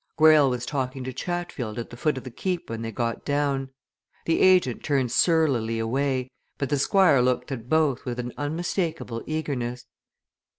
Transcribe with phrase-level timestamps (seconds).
[0.17, 3.69] Greyle was talking to Chatfield at the foot of the Keep when they got down.
[4.25, 9.85] The agent turned surlily away, but the Squire looked at both with an unmistakable eagerness.